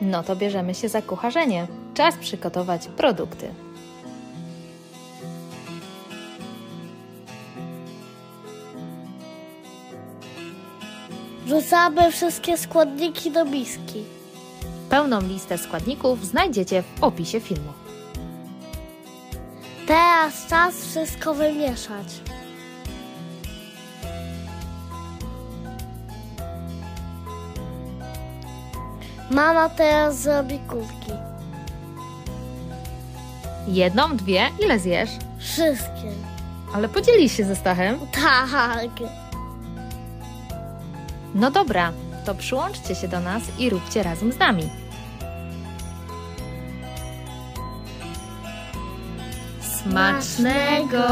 No 0.00 0.22
to 0.22 0.36
bierzemy 0.36 0.74
się 0.74 0.88
za 0.88 1.02
kucharzenie. 1.02 1.66
Czas 1.94 2.16
przygotować 2.16 2.88
produkty. 2.88 3.54
Wrzucamy 11.44 12.12
wszystkie 12.12 12.58
składniki 12.58 13.30
do 13.30 13.44
miski. 13.44 14.04
Pełną 14.90 15.20
listę 15.20 15.58
składników 15.58 16.26
znajdziecie 16.26 16.82
w 16.82 17.04
opisie 17.04 17.40
filmu. 17.40 17.72
Teraz 19.86 20.46
czas 20.46 20.74
wszystko 20.86 21.34
wymieszać. 21.34 22.06
Mama 29.30 29.68
teraz 29.68 30.18
zrobi 30.22 30.58
kulki. 30.58 31.12
Jedną, 33.68 34.16
dwie, 34.16 34.50
ile 34.64 34.78
zjesz? 34.78 35.10
Wszystkie. 35.38 36.12
Ale 36.74 36.88
podzielisz 36.88 37.32
się 37.32 37.44
ze 37.44 37.56
Stachem? 37.56 37.98
Tak. 38.12 38.90
No 41.34 41.50
dobra, 41.50 41.92
to 42.24 42.34
przyłączcie 42.34 42.94
się 42.94 43.08
do 43.08 43.20
nas 43.20 43.42
i 43.58 43.70
róbcie 43.70 44.02
razem 44.02 44.32
z 44.32 44.38
nami. 44.38 44.70
Smacznego! 49.60 51.04